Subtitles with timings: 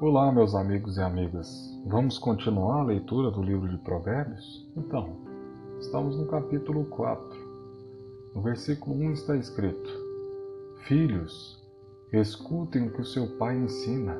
[0.00, 1.76] Olá, meus amigos e amigas.
[1.84, 4.70] Vamos continuar a leitura do livro de Provérbios?
[4.76, 5.16] Então,
[5.80, 7.36] estamos no capítulo 4.
[8.36, 9.90] No versículo 1 está escrito:
[10.86, 11.60] Filhos,
[12.12, 14.16] escutem o que o seu pai ensina.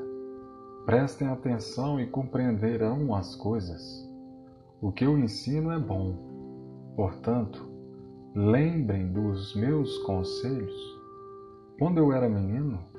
[0.86, 4.10] Prestem atenção e compreenderão as coisas.
[4.82, 6.16] O que eu ensino é bom.
[6.96, 7.64] Portanto,
[8.34, 10.74] lembrem dos meus conselhos.
[11.78, 12.92] Quando eu era menino,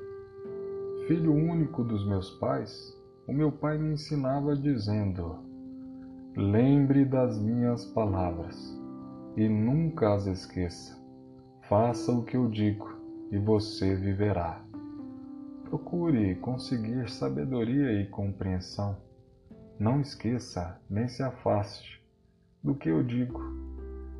[1.06, 5.38] filho único dos meus pais, o meu pai me ensinava dizendo:
[6.36, 8.76] Lembre das minhas palavras
[9.36, 11.00] e nunca as esqueça.
[11.68, 12.88] Faça o que eu digo
[13.30, 14.60] e você viverá.
[15.68, 18.96] Procure conseguir sabedoria e compreensão.
[19.78, 22.04] Não esqueça nem se afaste
[22.64, 23.40] do que eu digo.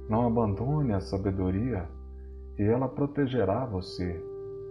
[0.08, 1.88] Não abandone a sabedoria
[2.56, 4.22] e ela protegerá você.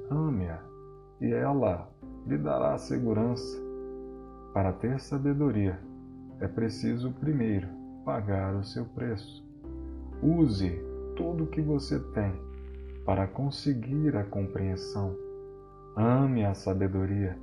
[0.09, 0.74] Ame-a
[1.19, 1.89] e ela
[2.25, 3.63] lhe dará segurança.
[4.53, 5.79] Para ter sabedoria,
[6.39, 7.67] é preciso primeiro
[8.05, 9.45] pagar o seu preço.
[10.21, 10.71] Use
[11.15, 12.33] tudo o que você tem
[13.05, 15.15] para conseguir a compreensão.
[15.95, 17.37] Ame a sabedoria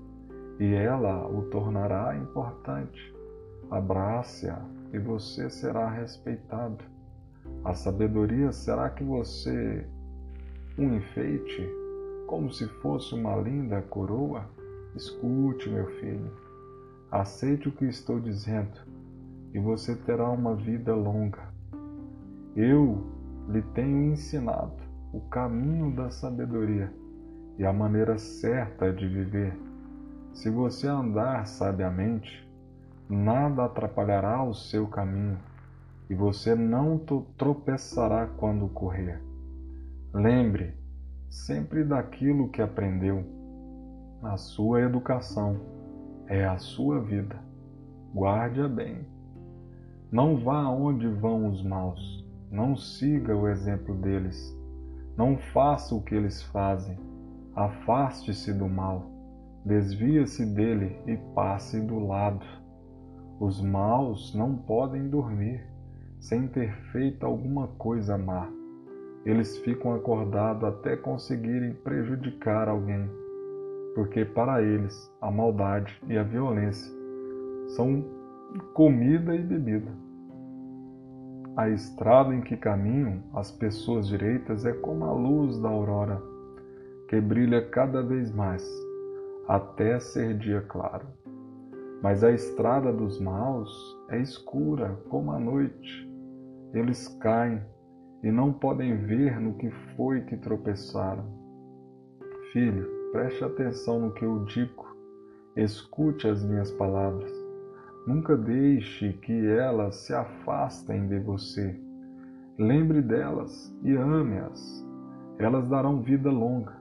[0.58, 3.14] e ela o tornará importante.
[3.70, 4.60] Abrace-a
[4.92, 6.84] e você será respeitado.
[7.64, 9.86] A sabedoria será que você
[10.78, 11.68] um enfeite,
[12.32, 14.46] como se fosse uma linda coroa?
[14.96, 16.32] Escute, meu filho,
[17.10, 18.80] aceite o que estou dizendo
[19.52, 21.52] e você terá uma vida longa.
[22.56, 23.06] Eu
[23.50, 24.72] lhe tenho ensinado
[25.12, 26.90] o caminho da sabedoria
[27.58, 29.54] e a maneira certa de viver.
[30.32, 32.50] Se você andar sabiamente,
[33.10, 35.38] nada atrapalhará o seu caminho
[36.08, 36.98] e você não
[37.36, 39.20] tropeçará quando correr.
[40.14, 40.80] Lembre
[41.32, 43.24] sempre daquilo que aprendeu
[44.22, 45.56] a sua educação
[46.28, 47.36] é a sua vida.
[48.14, 49.06] Guarde-a bem.
[50.12, 52.22] Não vá aonde vão os maus.
[52.50, 54.54] Não siga o exemplo deles.
[55.16, 56.98] Não faça o que eles fazem.
[57.56, 59.06] Afaste-se do mal.
[59.64, 62.44] Desvia-se dele e passe do lado.
[63.40, 65.66] Os maus não podem dormir
[66.20, 68.61] sem ter feito alguma coisa má.
[69.24, 73.08] Eles ficam acordados até conseguirem prejudicar alguém
[73.94, 76.90] porque para eles a maldade e a violência
[77.68, 78.04] são
[78.74, 79.90] comida e bebida.
[81.56, 86.20] A estrada em que caminham as pessoas direitas é como a luz da aurora,
[87.08, 88.66] que brilha cada vez mais,
[89.46, 91.06] até ser dia claro.
[92.02, 93.70] Mas a estrada dos maus
[94.08, 96.10] é escura como a noite.
[96.72, 97.60] Eles caem
[98.22, 101.24] e não podem ver no que foi que tropeçaram.
[102.52, 104.96] Filho, Preste atenção no que eu digo.
[105.54, 107.30] Escute as minhas palavras.
[108.06, 111.78] Nunca deixe que elas se afastem de você.
[112.58, 114.82] Lembre delas e ame-as.
[115.38, 116.74] Elas darão vida longa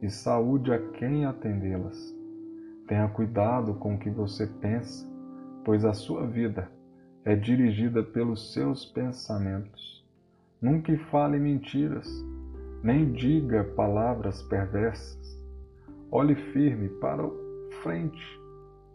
[0.00, 1.98] e saúde a quem atendê-las.
[2.88, 5.06] Tenha cuidado com o que você pensa,
[5.66, 6.66] pois a sua vida
[7.26, 10.03] é dirigida pelos seus pensamentos.
[10.64, 12.08] Nunca fale mentiras,
[12.82, 15.38] nem diga palavras perversas.
[16.10, 17.22] Olhe firme para
[17.82, 18.40] frente,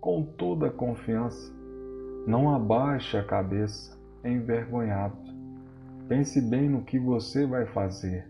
[0.01, 1.53] com toda a confiança.
[2.25, 5.15] Não abaixe a cabeça, envergonhado.
[6.07, 8.27] Pense bem no que você vai fazer,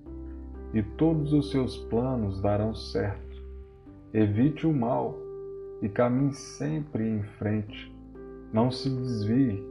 [0.73, 3.41] e todos os seus planos darão certo.
[4.13, 5.17] Evite o mal
[5.81, 7.89] e caminhe sempre em frente.
[8.51, 9.65] Não se desvie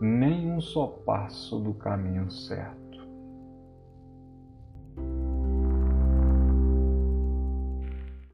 [0.00, 2.85] nem um só passo do caminho certo.